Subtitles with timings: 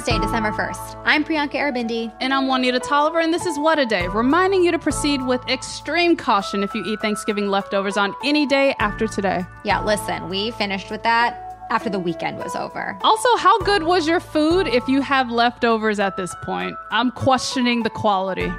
[0.00, 1.02] Thursday, December 1st.
[1.04, 2.10] I'm Priyanka Aribindi.
[2.20, 5.46] And I'm Juanita Tolliver, and this is What a Day, reminding you to proceed with
[5.46, 9.44] extreme caution if you eat Thanksgiving leftovers on any day after today.
[9.62, 12.96] Yeah, listen, we finished with that after the weekend was over.
[13.02, 16.74] Also, how good was your food if you have leftovers at this point?
[16.90, 18.50] I'm questioning the quality.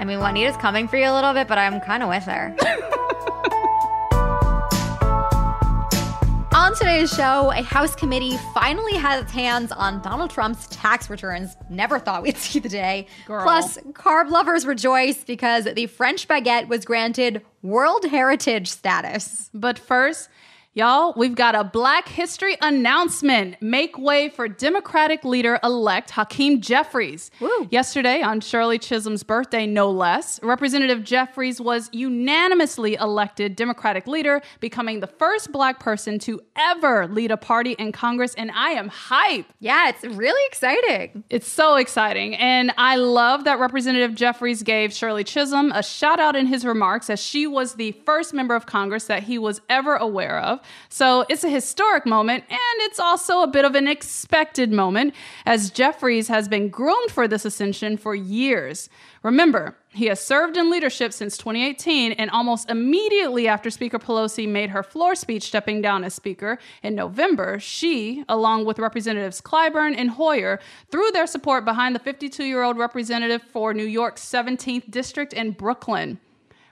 [0.00, 2.52] I mean, Juanita's coming for you a little bit, but I'm kind of with her.
[6.70, 11.56] On today's show, a House committee finally has its hands on Donald Trump's tax returns.
[11.68, 13.08] Never thought we'd see the day.
[13.26, 13.42] Girl.
[13.42, 19.50] Plus, carb lovers rejoice because the French baguette was granted World Heritage status.
[19.52, 20.28] But first,
[20.72, 23.60] y'all, we've got a Black History announcement.
[23.60, 27.30] Make way for Democratic leader elect Hakeem Jeffries.
[27.40, 27.66] Woo.
[27.70, 35.00] Yesterday, on Shirley Chisholm's birthday, no less, Representative Jeffries was unanimously elected Democratic leader, becoming
[35.00, 38.34] the first Black person to ever lead a party in Congress.
[38.34, 39.46] And I am hype.
[39.58, 41.24] Yeah, it's really exciting.
[41.30, 42.36] It's so exciting.
[42.36, 47.10] And I love that Representative Jeffries gave Shirley Chisholm a shout out in his remarks
[47.10, 50.59] as she was the first member of Congress that he was ever aware of.
[50.88, 55.14] So it's a historic moment, and it's also a bit of an expected moment
[55.46, 58.88] as Jeffries has been groomed for this ascension for years.
[59.22, 64.70] Remember, he has served in leadership since 2018, and almost immediately after Speaker Pelosi made
[64.70, 70.10] her floor speech stepping down as Speaker in November, she, along with Representatives Clyburn and
[70.10, 75.32] Hoyer, threw their support behind the 52 year old representative for New York's 17th District
[75.32, 76.18] in Brooklyn.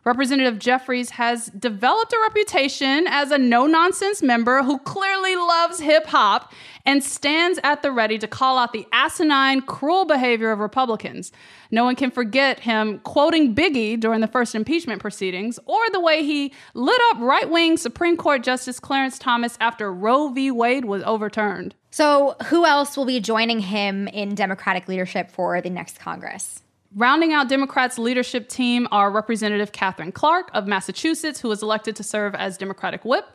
[0.05, 6.07] Representative Jeffries has developed a reputation as a no nonsense member who clearly loves hip
[6.07, 6.53] hop
[6.87, 11.33] and stands at the ready to call out the asinine, cruel behavior of Republicans.
[11.71, 16.23] No one can forget him quoting Biggie during the first impeachment proceedings or the way
[16.25, 20.51] he lit up right wing Supreme Court Justice Clarence Thomas after Roe v.
[20.51, 21.75] Wade was overturned.
[21.91, 26.63] So, who else will be joining him in Democratic leadership for the next Congress?
[26.97, 32.03] Rounding out Democrats' leadership team are Representative Katherine Clark of Massachusetts, who was elected to
[32.03, 33.29] serve as Democratic whip,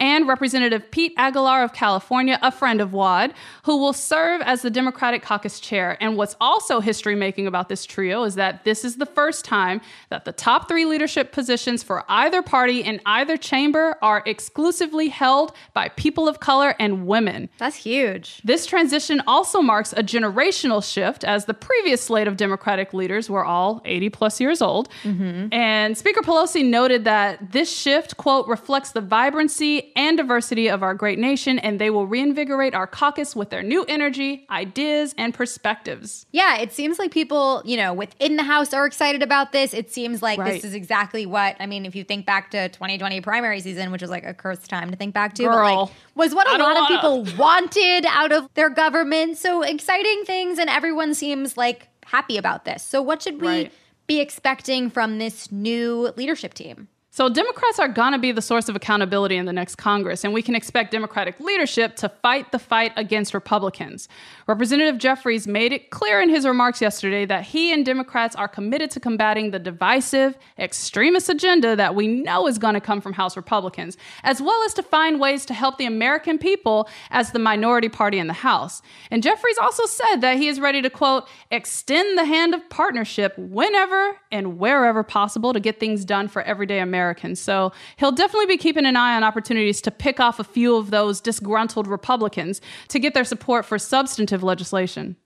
[0.00, 3.32] and Representative Pete Aguilar of California, a friend of Wad,
[3.64, 5.96] who will serve as the Democratic caucus chair.
[6.00, 9.80] And what's also history making about this trio is that this is the first time
[10.10, 15.52] that the top three leadership positions for either party in either chamber are exclusively held
[15.72, 17.48] by people of color and women.
[17.58, 18.40] That's huge.
[18.44, 23.44] This transition also marks a generational shift as the previous slate of Democratic leaders were
[23.44, 24.88] all 80 plus years old.
[25.02, 25.52] Mm-hmm.
[25.52, 30.94] And Speaker Pelosi noted that this shift, quote, reflects the vibrancy and diversity of our
[30.94, 36.26] great nation, and they will reinvigorate our caucus with their new energy, ideas, and perspectives.
[36.32, 39.72] Yeah, it seems like people, you know, within the House are excited about this.
[39.74, 40.52] It seems like Right.
[40.54, 44.02] this is exactly what, I mean, if you think back to 2020 primary season, which
[44.02, 45.84] was like a cursed time to think back to, but Girl.
[45.84, 49.36] like was what a I lot of people wanted out of their government.
[49.38, 52.82] So exciting things, and everyone seems like happy about this.
[52.82, 53.72] So, what should we Right.
[54.06, 56.88] be expecting from this new leadership team?
[57.14, 60.34] So, Democrats are going to be the source of accountability in the next Congress, and
[60.34, 64.08] we can expect Democratic leadership to fight the fight against Republicans.
[64.48, 68.90] Representative Jeffries made it clear in his remarks yesterday that he and Democrats are committed
[68.90, 73.36] to combating the divisive, extremist agenda that we know is going to come from House
[73.36, 77.88] Republicans, as well as to find ways to help the American people as the minority
[77.88, 78.82] party in the House.
[79.12, 83.38] And Jeffries also said that he is ready to, quote, extend the hand of partnership
[83.38, 87.03] whenever and wherever possible to get things done for everyday Americans.
[87.38, 90.90] So he'll definitely be keeping an eye on opportunities to pick off a few of
[90.90, 95.16] those disgruntled Republicans to get their support for substantive legislation.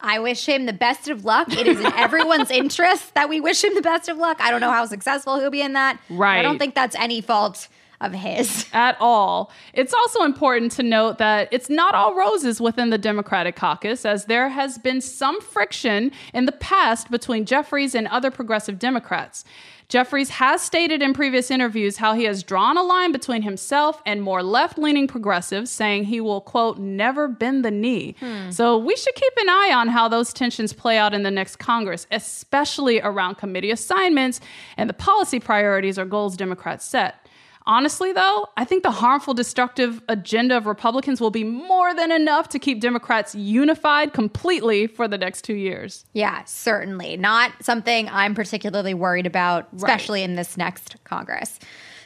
[0.00, 1.52] I wish him the best of luck.
[1.52, 4.40] It is in everyone's interest that we wish him the best of luck.
[4.40, 5.98] I don't know how successful he'll be in that.
[6.08, 6.38] Right.
[6.38, 7.68] I don't think that's any fault
[8.00, 8.66] of his.
[8.72, 9.50] at all.
[9.72, 14.26] It's also important to note that it's not all roses within the Democratic caucus, as
[14.26, 19.44] there has been some friction in the past between Jeffries and other progressive Democrats.
[19.88, 24.22] Jeffries has stated in previous interviews how he has drawn a line between himself and
[24.22, 28.14] more left leaning progressives, saying he will, quote, never bend the knee.
[28.20, 28.50] Hmm.
[28.50, 31.56] So we should keep an eye on how those tensions play out in the next
[31.56, 34.42] Congress, especially around committee assignments
[34.76, 37.26] and the policy priorities or goals Democrats set.
[37.66, 42.48] Honestly, though, I think the harmful, destructive agenda of Republicans will be more than enough
[42.50, 46.06] to keep Democrats unified completely for the next two years.
[46.14, 47.16] Yeah, certainly.
[47.16, 50.30] Not something I'm particularly worried about, especially right.
[50.30, 51.58] in this next Congress.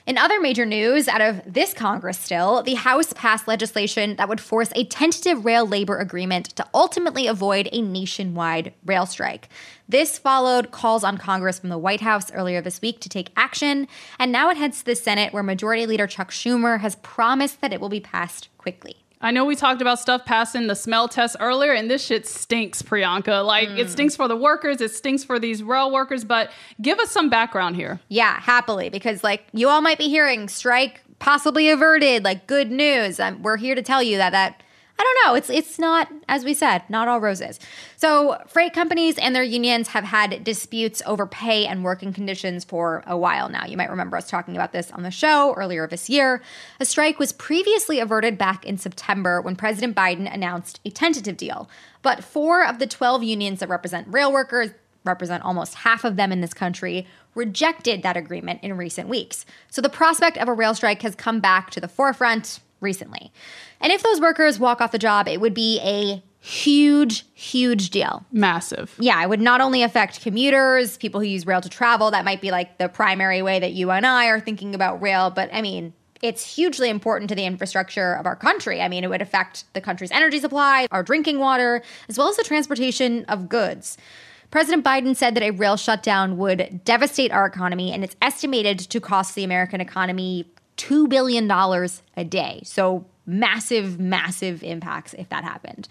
[0.05, 4.41] In other major news out of this Congress still, the House passed legislation that would
[4.41, 9.49] force a tentative rail labor agreement to ultimately avoid a nationwide rail strike.
[9.89, 13.87] This followed calls on Congress from the White House earlier this week to take action,
[14.19, 17.73] and now it heads to the Senate where Majority Leader Chuck Schumer has promised that
[17.73, 19.02] it will be passed quickly.
[19.23, 22.83] I know we talked about stuff passing the smell test earlier, and this shit stinks,
[22.83, 23.47] Priyanka.
[23.47, 23.79] Like, mm.
[23.79, 27.31] it stinks for the workers, it stinks for these rail workers, but give us some
[27.31, 28.01] background here.
[28.09, 33.21] Yeah, happily, because, like, you all might be hearing strike possibly averted, like, good news.
[33.21, 34.63] Um, we're here to tell you that that
[35.03, 35.35] I don't know.
[35.35, 37.59] It's it's not as we said, not all roses.
[37.97, 43.03] So, freight companies and their unions have had disputes over pay and working conditions for
[43.05, 43.67] a while now.
[43.67, 46.41] You might remember us talking about this on the show earlier this year.
[46.79, 51.69] A strike was previously averted back in September when President Biden announced a tentative deal.
[52.03, 54.71] But 4 of the 12 unions that represent rail workers
[55.05, 59.45] represent almost half of them in this country, rejected that agreement in recent weeks.
[59.69, 63.32] So the prospect of a rail strike has come back to the forefront recently.
[63.81, 68.26] And if those workers walk off the job, it would be a huge, huge deal.
[68.32, 68.94] Massive.
[68.99, 72.11] Yeah, it would not only affect commuters, people who use rail to travel.
[72.11, 75.31] That might be like the primary way that you and I are thinking about rail.
[75.31, 78.81] But I mean, it's hugely important to the infrastructure of our country.
[78.81, 82.37] I mean, it would affect the country's energy supply, our drinking water, as well as
[82.37, 83.96] the transportation of goods.
[84.50, 89.00] President Biden said that a rail shutdown would devastate our economy, and it's estimated to
[89.00, 90.46] cost the American economy
[90.77, 92.63] $2 billion a day.
[92.65, 95.89] So, massive, massive impacts if that happened.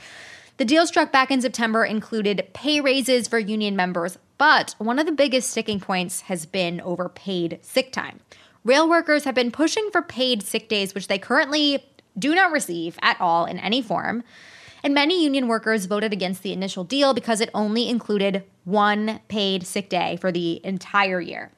[0.57, 5.05] The deal struck back in September included pay raises for union members, but one of
[5.05, 8.19] the biggest sticking points has been over paid sick time.
[8.63, 11.83] Rail workers have been pushing for paid sick days, which they currently
[12.17, 14.23] do not receive at all in any form.
[14.83, 19.65] And many union workers voted against the initial deal because it only included one paid
[19.65, 21.51] sick day for the entire year.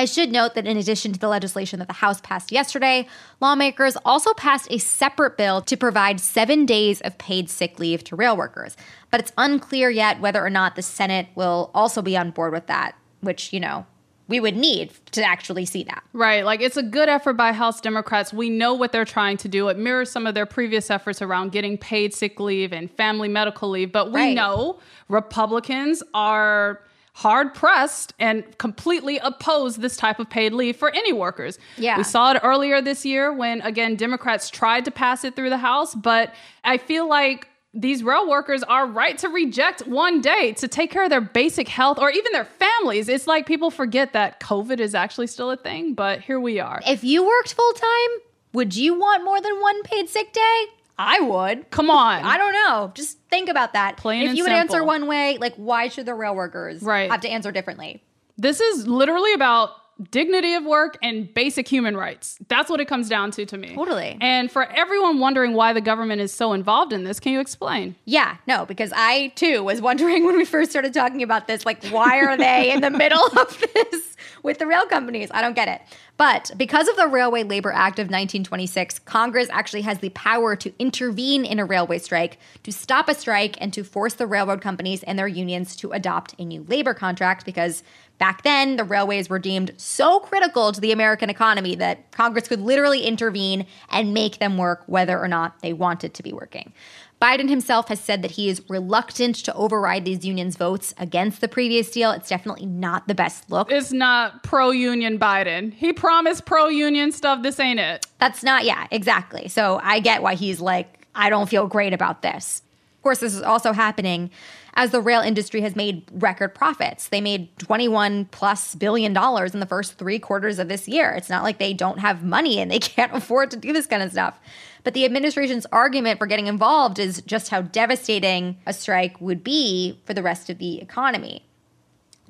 [0.00, 3.06] I should note that in addition to the legislation that the House passed yesterday,
[3.38, 8.16] lawmakers also passed a separate bill to provide seven days of paid sick leave to
[8.16, 8.78] rail workers.
[9.10, 12.66] But it's unclear yet whether or not the Senate will also be on board with
[12.68, 13.84] that, which, you know,
[14.26, 16.02] we would need to actually see that.
[16.14, 16.46] Right.
[16.46, 18.32] Like it's a good effort by House Democrats.
[18.32, 19.68] We know what they're trying to do.
[19.68, 23.68] It mirrors some of their previous efforts around getting paid sick leave and family medical
[23.68, 23.92] leave.
[23.92, 24.34] But we right.
[24.34, 24.78] know
[25.10, 26.80] Republicans are
[27.20, 31.58] hard pressed and completely oppose this type of paid leave for any workers.
[31.76, 31.98] Yeah.
[31.98, 35.58] We saw it earlier this year when, again, Democrats tried to pass it through the
[35.58, 36.32] House, but
[36.64, 41.04] I feel like these rail workers are right to reject one day to take care
[41.04, 43.06] of their basic health or even their families.
[43.06, 46.80] It's like people forget that COVID is actually still a thing, but here we are.
[46.86, 48.10] If you worked full time,
[48.54, 50.64] would you want more than one paid sick day?
[51.00, 51.70] I would.
[51.70, 52.22] Come on.
[52.22, 52.92] I don't know.
[52.94, 53.96] Just think about that.
[53.96, 54.76] Plain if you would simple.
[54.76, 57.10] answer one way, like why should the rail workers right.
[57.10, 58.04] have to answer differently?
[58.36, 59.70] This is literally about
[60.10, 62.38] dignity of work and basic human rights.
[62.48, 63.74] That's what it comes down to to me.
[63.74, 64.16] Totally.
[64.20, 67.96] And for everyone wondering why the government is so involved in this, can you explain?
[68.04, 71.84] Yeah, no, because I too was wondering when we first started talking about this, like,
[71.88, 75.28] why are they in the middle of this with the rail companies?
[75.32, 75.82] I don't get it.
[76.16, 80.70] But because of the Railway Labor Act of 1926, Congress actually has the power to
[80.78, 85.02] intervene in a railway strike, to stop a strike, and to force the railroad companies
[85.04, 87.82] and their unions to adopt a new labor contract because
[88.20, 92.60] back then the railways were deemed so critical to the American economy that Congress could
[92.60, 96.72] literally intervene and make them work whether or not they wanted to be working.
[97.20, 101.48] Biden himself has said that he is reluctant to override these unions' votes against the
[101.48, 102.12] previous deal.
[102.12, 103.70] It's definitely not the best look.
[103.72, 105.72] It's not pro union Biden.
[105.72, 107.42] He promised pro union stuff.
[107.42, 108.06] This ain't it.
[108.18, 109.48] That's not, yeah, exactly.
[109.48, 112.62] So I get why he's like, I don't feel great about this.
[112.96, 114.30] Of course, this is also happening
[114.74, 117.08] as the rail industry has made record profits.
[117.08, 121.12] They made 21 plus billion dollars in the first three quarters of this year.
[121.12, 124.02] It's not like they don't have money and they can't afford to do this kind
[124.02, 124.38] of stuff.
[124.82, 130.00] But the administration's argument for getting involved is just how devastating a strike would be
[130.06, 131.44] for the rest of the economy.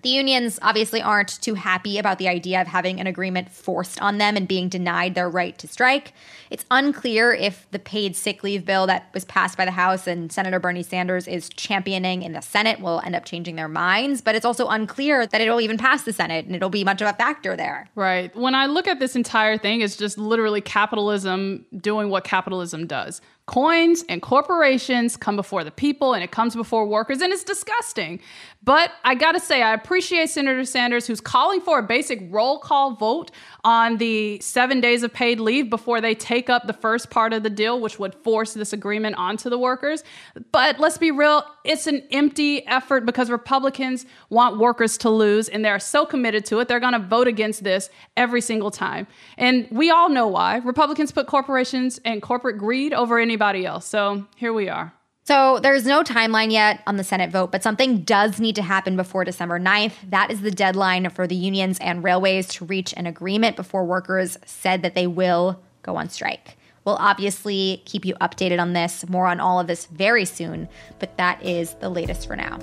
[0.02, 4.18] The unions obviously aren't too happy about the idea of having an agreement forced on
[4.18, 6.12] them and being denied their right to strike.
[6.50, 10.32] It's unclear if the paid sick leave bill that was passed by the House and
[10.32, 14.34] Senator Bernie Sanders is championing in the Senate will end up changing their minds, but
[14.34, 17.12] it's also unclear that it'll even pass the Senate and it'll be much of a
[17.12, 17.88] factor there.
[17.94, 18.34] Right.
[18.34, 23.20] When I look at this entire thing, it's just literally capitalism doing what capitalism does
[23.50, 28.20] Coins and corporations come before the people and it comes before workers, and it's disgusting.
[28.62, 32.92] But I gotta say, I appreciate Senator Sanders, who's calling for a basic roll call
[32.92, 33.32] vote
[33.64, 37.42] on the seven days of paid leave before they take up the first part of
[37.42, 40.04] the deal, which would force this agreement onto the workers.
[40.52, 45.64] But let's be real, it's an empty effort because Republicans want workers to lose, and
[45.64, 49.08] they're so committed to it, they're gonna vote against this every single time.
[49.38, 50.58] And we all know why.
[50.58, 53.86] Republicans put corporations and corporate greed over anybody else.
[53.86, 54.92] So here we are.
[55.24, 58.96] So there's no timeline yet on the Senate vote, but something does need to happen
[58.96, 59.94] before December 9th.
[60.08, 64.36] That is the deadline for the unions and railways to reach an agreement before workers
[64.44, 66.56] said that they will go on strike.
[66.84, 70.68] We'll obviously keep you updated on this, more on all of this very soon,
[70.98, 72.58] but that is the latest for now.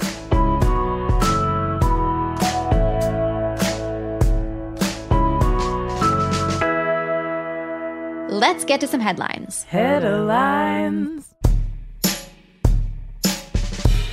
[8.38, 9.64] Let's get to some headlines.
[9.64, 11.34] Headlines.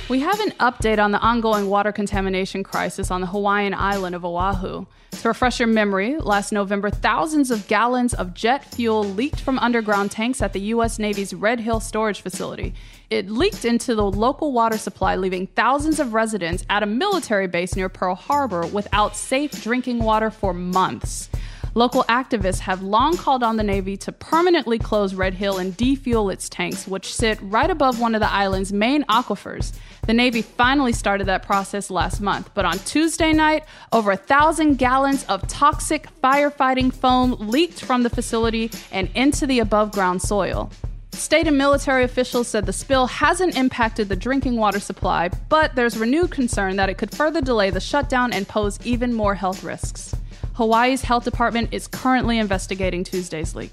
[0.09, 4.25] We have an update on the ongoing water contamination crisis on the Hawaiian island of
[4.25, 4.87] Oahu.
[5.11, 10.09] To refresh your memory, last November, thousands of gallons of jet fuel leaked from underground
[10.09, 10.97] tanks at the U.S.
[10.97, 12.73] Navy's Red Hill storage facility.
[13.11, 17.75] It leaked into the local water supply, leaving thousands of residents at a military base
[17.75, 21.29] near Pearl Harbor without safe drinking water for months.
[21.77, 26.29] Local activists have long called on the Navy to permanently close Red Hill and defuel
[26.29, 29.73] its tanks, which sit right above one of the island's main aquifers.
[30.07, 34.77] The Navy finally started that process last month, but on Tuesday night, over a thousand
[34.77, 40.71] gallons of toxic firefighting foam leaked from the facility and into the above ground soil.
[41.11, 45.97] State and military officials said the spill hasn't impacted the drinking water supply, but there's
[45.97, 50.14] renewed concern that it could further delay the shutdown and pose even more health risks.
[50.55, 53.71] Hawaii's health department is currently investigating Tuesday's leak.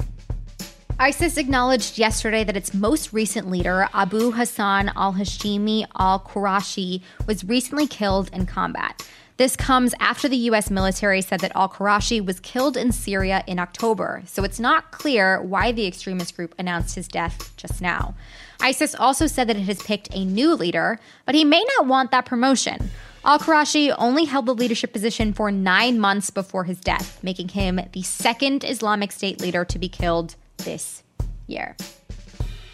[0.99, 7.45] ISIS acknowledged yesterday that its most recent leader, Abu Hassan al Hashimi al Qurashi, was
[7.45, 9.07] recently killed in combat.
[9.37, 10.71] This comes after the U.S.
[10.71, 15.41] military said that al Qurashi was killed in Syria in October, so it's not clear
[15.41, 18.15] why the extremist group announced his death just now.
[18.61, 22.11] ISIS also said that it has picked a new leader, but he may not want
[22.11, 22.91] that promotion.
[23.25, 27.81] Al Qurashi only held the leadership position for nine months before his death, making him
[27.93, 31.05] the second Islamic State leader to be killed this
[31.47, 31.77] year.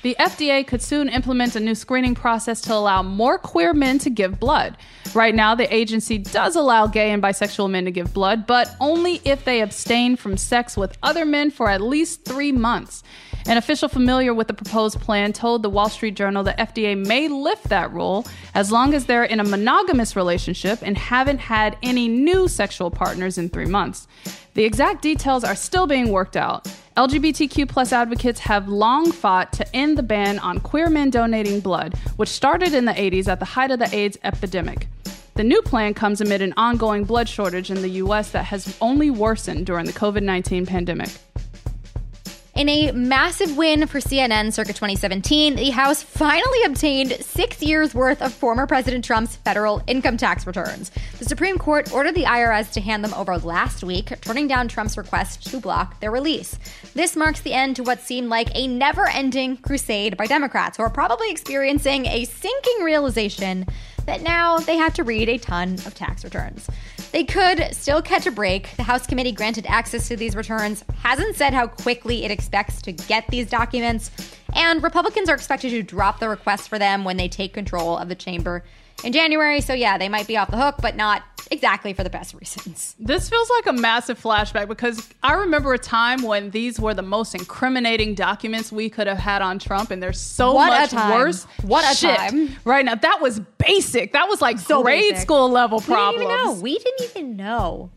[0.03, 4.11] The FDA could soon implement a new screening process to allow more queer men to
[4.11, 4.77] give blood.
[5.13, 9.21] Right now, the agency does allow gay and bisexual men to give blood, but only
[9.25, 13.03] if they abstain from sex with other men for at least three months.
[13.49, 17.27] An official familiar with the proposed plan told the Wall Street Journal the FDA may
[17.27, 22.07] lift that rule as long as they're in a monogamous relationship and haven't had any
[22.09, 24.07] new sexual partners in three months.
[24.59, 26.65] The exact details are still being worked out.
[26.97, 31.95] LGBTQ plus advocates have long fought to end the ban on queer men donating blood,
[32.17, 34.89] which started in the 80s at the height of the AIDS epidemic.
[35.35, 39.11] The new plan comes amid an ongoing blood shortage in the US that has only
[39.11, 41.11] worsened during the COVID 19 pandemic.
[42.59, 48.21] In a massive win for CNN circa 2017, the House finally obtained six years worth
[48.21, 50.91] of former President Trump's federal income tax returns.
[51.21, 54.99] The Supreme Court ordered the IRS to hand them over last week, turning down Trump's
[54.99, 56.59] request to block their release.
[56.95, 60.83] This marks the end to what seemed like a never ending crusade by Democrats, who
[60.83, 63.67] are probably experiencing a sinking realization
[64.07, 66.69] that now they have to read a ton of tax returns.
[67.11, 68.77] They could still catch a break.
[68.77, 72.93] The House committee granted access to these returns, hasn't said how quickly it expects to
[72.93, 74.11] get these documents,
[74.55, 78.09] and Republicans are expected to drop the request for them when they take control of
[78.09, 78.63] the chamber
[79.05, 79.61] in January.
[79.61, 82.95] So, yeah, they might be off the hook, but not exactly for the best reasons.
[82.99, 87.03] This feels like a massive flashback because I remember a time when these were the
[87.03, 91.45] most incriminating documents we could have had on Trump, and there's so What much worse.
[91.63, 92.51] What a shit time.
[92.65, 94.13] Right now, that was basic.
[94.13, 95.23] That was like So grade basic.
[95.23, 96.19] school level problems.
[96.19, 96.53] We didn't even know.
[96.61, 97.91] We didn't even know.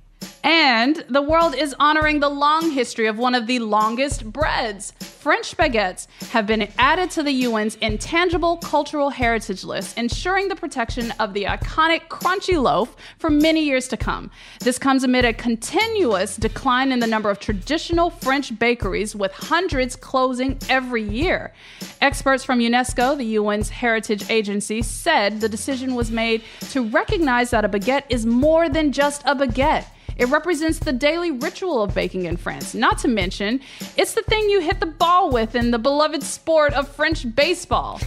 [0.43, 4.91] And the world is honoring the long history of one of the longest breads.
[4.99, 11.11] French baguettes have been added to the UN's intangible cultural heritage list, ensuring the protection
[11.19, 14.31] of the iconic crunchy loaf for many years to come.
[14.61, 19.95] This comes amid a continuous decline in the number of traditional French bakeries, with hundreds
[19.95, 21.53] closing every year.
[22.01, 27.63] Experts from UNESCO, the UN's heritage agency, said the decision was made to recognize that
[27.63, 29.85] a baguette is more than just a baguette.
[30.21, 32.75] It represents the daily ritual of baking in France.
[32.75, 33.59] Not to mention,
[33.97, 37.99] it's the thing you hit the ball with in the beloved sport of French baseball.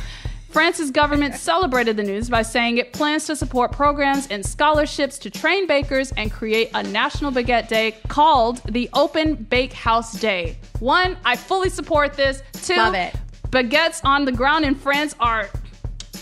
[0.48, 5.28] France's government celebrated the news by saying it plans to support programs and scholarships to
[5.28, 10.56] train bakers and create a national baguette day called the Open Bake House Day.
[10.78, 12.44] One, I fully support this.
[12.52, 13.12] Two, Love it.
[13.48, 15.50] Baguettes on the ground in France are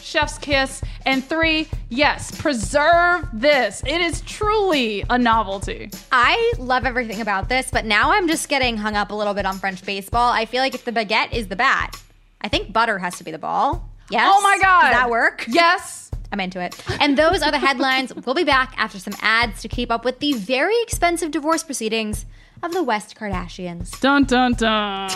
[0.03, 0.83] chef's kiss.
[1.07, 3.83] And three, yes, preserve this.
[3.87, 5.91] It is truly a novelty.
[6.11, 9.47] I love everything about this, but now I'm just getting hung up a little bit
[9.47, 10.31] on French baseball.
[10.33, 12.01] I feel like if the baguette is the bat,
[12.41, 13.89] I think butter has to be the ball.
[14.11, 14.31] Yes.
[14.33, 14.83] Oh my God.
[14.83, 15.45] Does that work?
[15.49, 16.11] Yes.
[16.33, 16.83] I'm into it.
[17.01, 18.13] And those are the headlines.
[18.25, 22.25] We'll be back after some ads to keep up with the very expensive divorce proceedings
[22.63, 24.01] of the West Kardashians.
[24.01, 25.11] Dun dun dun.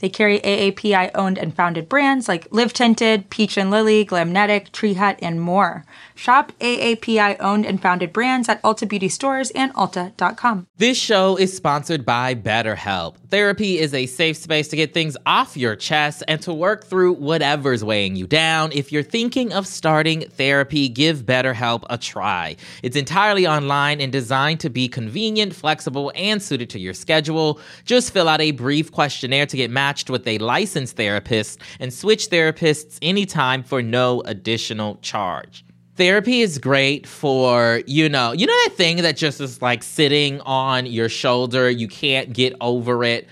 [0.00, 4.94] They carry AAPI owned and founded brands like Live Tinted, Peach and Lily, Glamnetic, Tree
[4.94, 5.84] Hut, and more.
[6.14, 10.66] Shop AAPI owned and founded brands at Ulta Beauty stores and Ulta.com.
[10.76, 13.16] This show is sponsored by BetterHelp.
[13.30, 17.14] Therapy is a safe space to get things off your chest and to work through
[17.14, 18.72] whatever's weighing you down.
[18.72, 22.56] If you're thinking of starting therapy, give BetterHelp a try.
[22.82, 27.60] It's entirely online and designed to be convenient, flexible, and suited to your schedule.
[27.84, 32.28] Just fill out a brief questionnaire to get matched with a licensed therapist and switch
[32.28, 35.64] therapists anytime for no additional charge
[35.96, 40.40] therapy is great for you know you know that thing that just is like sitting
[40.42, 43.26] on your shoulder you can't get over it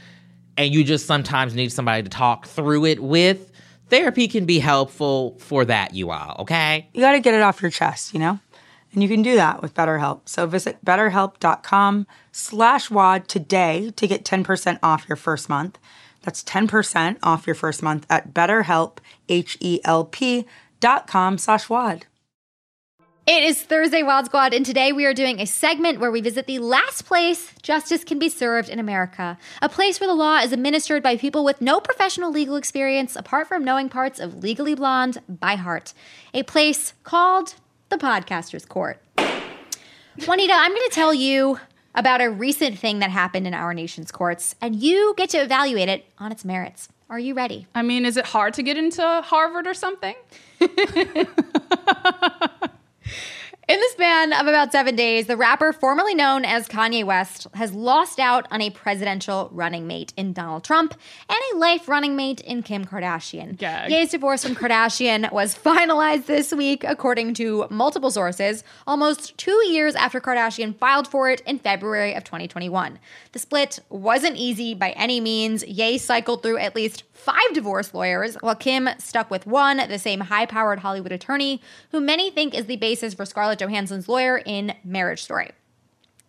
[0.56, 3.52] and you just sometimes need somebody to talk through it with
[3.88, 7.62] therapy can be helpful for that you all okay You got to get it off
[7.62, 8.40] your chest, you know?
[8.92, 10.22] And you can do that with BetterHelp.
[10.24, 15.78] So visit betterhelp.com slash WAD today to get 10% off your first month.
[16.26, 20.44] That's 10% off your first month at betterhelp, H-E-L-P
[20.80, 22.04] dot com slash WAD.
[23.28, 26.46] It is Thursday, Wild Squad, and today we are doing a segment where we visit
[26.46, 29.38] the last place justice can be served in America.
[29.62, 33.46] A place where the law is administered by people with no professional legal experience apart
[33.46, 35.94] from knowing parts of Legally Blonde by heart.
[36.34, 37.54] A place called
[37.88, 39.00] the Podcaster's Court.
[40.26, 41.60] Juanita, I'm going to tell you
[41.96, 45.88] about a recent thing that happened in our nation's courts, and you get to evaluate
[45.88, 46.88] it on its merits.
[47.08, 47.66] Are you ready?
[47.74, 50.14] I mean, is it hard to get into Harvard or something?
[53.68, 57.72] In the span of about seven days, the rapper formerly known as Kanye West has
[57.72, 60.94] lost out on a presidential running mate in Donald Trump
[61.28, 63.56] and a life running mate in Kim Kardashian.
[63.56, 63.90] Gag.
[63.90, 69.96] Ye's divorce from Kardashian was finalized this week, according to multiple sources, almost two years
[69.96, 73.00] after Kardashian filed for it in February of 2021.
[73.32, 75.64] The split wasn't easy by any means.
[75.64, 80.20] Ye cycled through at least five divorce lawyers, while Kim stuck with one, the same
[80.20, 84.74] high powered Hollywood attorney, who many think is the basis for Scarlett Johansson's lawyer in
[84.84, 85.50] Marriage Story.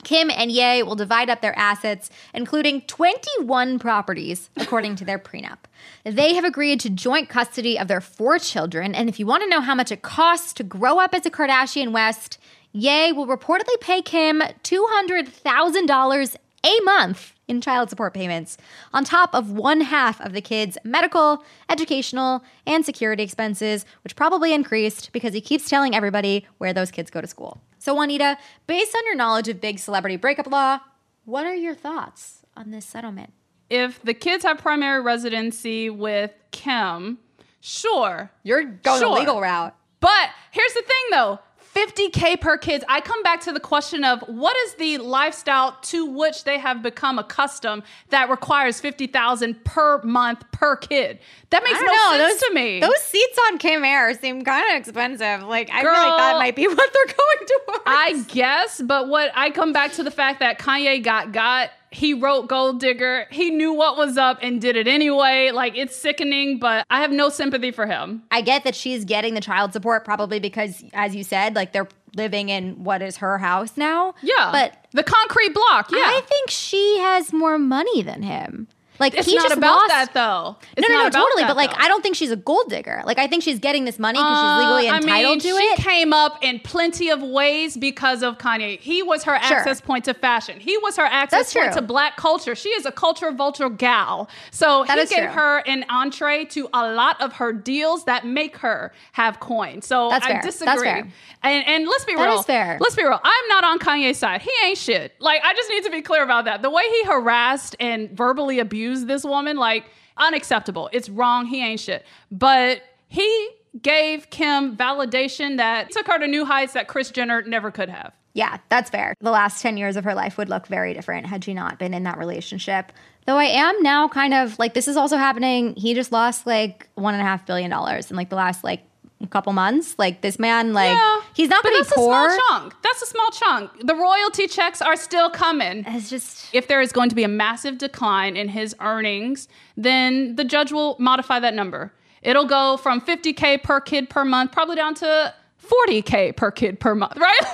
[0.03, 5.57] Kim and Ye will divide up their assets, including 21 properties, according to their prenup.
[6.03, 9.49] They have agreed to joint custody of their four children, and if you want to
[9.49, 12.37] know how much it costs to grow up as a Kardashian West,
[12.71, 18.57] Ye will reportedly pay Kim $200,000 a month in child support payments,
[18.93, 24.53] on top of one half of the kids' medical, educational, and security expenses, which probably
[24.53, 27.61] increased because he keeps telling everybody where those kids go to school.
[27.79, 30.79] So, Juanita, based on your knowledge of big celebrity breakup law,
[31.25, 33.33] what are your thoughts on this settlement?
[33.69, 37.17] If the kids have primary residency with Kim,
[37.59, 38.31] sure.
[38.43, 39.09] You're going Sure.
[39.09, 39.75] the legal route.
[39.99, 41.39] But here's the thing though
[41.77, 42.83] 50K per kids.
[42.89, 46.81] I come back to the question of what is the lifestyle to which they have
[46.81, 51.19] become accustomed that requires 50,000 per month per kid?
[51.51, 52.11] That makes no know.
[52.13, 52.79] sense those, to me.
[52.79, 55.43] Those seats on Kim Air seem kind of expensive.
[55.43, 56.09] Like I feel Girl.
[56.09, 57.81] like that might be what they're going towards.
[57.85, 61.69] I guess, but what I come back to the fact that Kanye got got.
[61.91, 63.27] He wrote Gold Digger.
[63.31, 65.51] He knew what was up and did it anyway.
[65.51, 68.23] Like it's sickening, but I have no sympathy for him.
[68.31, 71.87] I get that she's getting the child support probably because, as you said, like they're
[72.15, 74.15] living in what is her house now.
[74.21, 74.49] Yeah.
[74.51, 75.91] but the concrete block.
[75.91, 75.99] Yeah.
[75.99, 78.67] I think she has more money than him.
[78.99, 79.89] Like it's he not just about lost.
[79.89, 80.55] that though.
[80.75, 81.43] It's no, no, no, totally.
[81.43, 81.77] that, But like, though.
[81.79, 83.03] I don't think she's a gold digger.
[83.05, 85.47] Like, I think she's getting this money because she's legally Uh, entitled I mean, to
[85.47, 85.77] she it.
[85.79, 88.79] came up in plenty of ways because of Kanye.
[88.79, 89.57] He was her Sure.
[89.57, 90.59] access point to fashion.
[90.59, 91.81] He was her access That's point true.
[91.81, 92.55] to black culture.
[92.55, 94.29] She is a culture vulture gal.
[94.51, 95.27] So That he gave true.
[95.33, 99.81] her an entree to a lot of her deals that make her have coin.
[99.81, 100.41] So That's I fair.
[100.43, 100.87] That's disagree.
[100.87, 101.07] fair.
[101.43, 102.39] And and let's be That real.
[102.39, 102.77] is fair.
[102.79, 103.19] Let's be real.
[103.23, 104.41] I'm not on Kanye's side.
[104.41, 105.13] He ain't shit.
[105.19, 106.61] Like I just need to be clear about that.
[106.63, 109.85] The way he harassed and verbally abused this woman, like
[110.17, 110.89] unacceptable.
[110.91, 111.45] It's wrong.
[111.45, 112.05] He ain't shit.
[112.31, 113.49] But he
[113.81, 118.13] gave Kim validation that took her to new heights that Kris Jenner never could have.
[118.33, 119.15] Yeah, that's fair.
[119.19, 121.93] The last 10 years of her life would look very different had she not been
[121.93, 122.91] in that relationship.
[123.25, 125.75] Though I am now kind of like, this is also happening.
[125.75, 128.83] He just lost like one and a half billion dollars in like the last like
[129.25, 129.95] couple months.
[129.97, 132.13] Like, this man, like, Yeah, he's not going to be poor.
[132.13, 132.73] That's a small chunk.
[132.83, 133.87] That's a small chunk.
[133.87, 135.83] The royalty checks are still coming.
[135.87, 140.35] It's just, If there is going to be a massive decline in his earnings, then
[140.35, 141.91] the judge will modify that number.
[142.21, 145.33] It'll go from 50K per kid per month, probably down to
[145.67, 147.39] 40K per kid per month, right?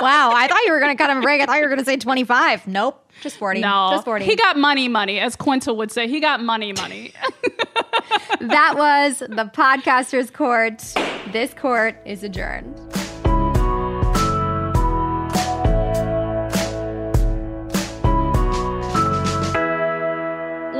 [0.00, 1.40] wow, I thought you were going to cut him a break.
[1.40, 2.66] I thought you were going to say 25.
[2.66, 3.60] Nope, just 40.
[3.60, 3.88] no.
[3.92, 4.24] Just 40.
[4.24, 6.08] He got money, money, as Quinta would say.
[6.08, 7.12] He got money, money.
[8.40, 10.82] that was the podcaster's court.
[11.32, 13.01] This court is adjourned.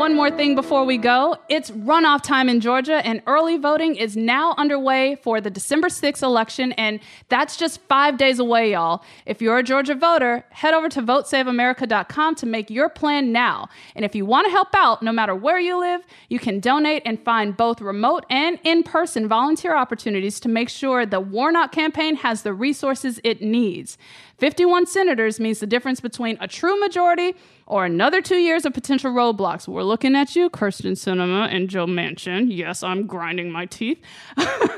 [0.02, 1.36] One more thing before we go.
[1.48, 6.24] It's runoff time in Georgia, and early voting is now underway for the December 6th
[6.24, 9.04] election, and that's just five days away, y'all.
[9.26, 13.68] If you're a Georgia voter, head over to votesaveamerica.com to make your plan now.
[13.94, 17.02] And if you want to help out, no matter where you live, you can donate
[17.06, 22.16] and find both remote and in person volunteer opportunities to make sure the Warnock campaign
[22.16, 23.98] has the resources it needs.
[24.42, 29.12] 51 senators means the difference between a true majority or another two years of potential
[29.12, 29.68] roadblocks.
[29.68, 32.46] We're looking at you, Kyrsten Sinema and Joe Manchin.
[32.48, 34.00] Yes, I'm grinding my teeth.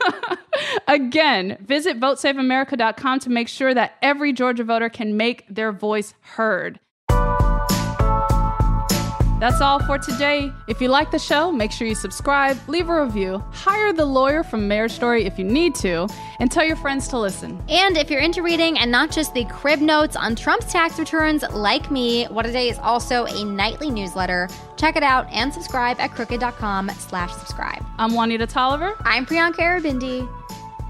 [0.87, 6.79] Again, visit votesaveamerica.com to make sure that every Georgia voter can make their voice heard.
[9.45, 10.51] That's all for today.
[10.69, 14.43] If you like the show, make sure you subscribe, leave a review, hire the lawyer
[14.43, 16.09] from Marriage Story if you need to,
[16.41, 17.63] and tell your friends to listen.
[17.69, 21.45] And if you're into reading and not just the crib notes on Trump's tax returns,
[21.51, 24.49] like me, What a Day is also a nightly newsletter.
[24.79, 27.85] Check it out and subscribe at crooked.com slash subscribe.
[27.99, 28.95] I'm Juanita Tolliver.
[29.01, 30.27] I'm Priyanka Aribindi.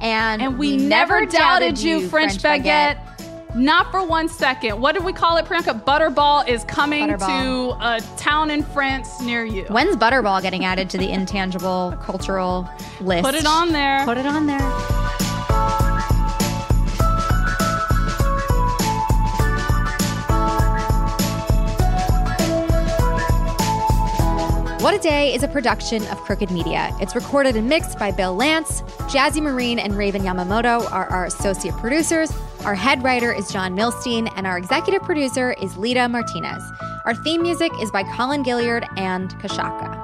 [0.00, 3.13] And, And we, never doubted you, French, baguette.
[3.54, 4.80] Not for one second.
[4.80, 5.84] What did we call it, Priyanka?
[5.84, 7.76] Butterball is coming Butterball.
[7.78, 9.64] to a town in France near you.
[9.68, 12.68] When's Butterball getting added to the intangible cultural
[13.00, 13.24] list?
[13.24, 14.04] Put it on there.
[14.04, 14.58] Put it on there.
[24.80, 26.94] What a Day is a production of Crooked Media.
[27.00, 28.82] It's recorded and mixed by Bill Lance.
[29.08, 32.30] Jazzy Marine and Raven Yamamoto are our associate producers.
[32.64, 36.62] Our head writer is John Milstein, and our executive producer is Lita Martinez.
[37.04, 40.03] Our theme music is by Colin Gilliard and Kashaka.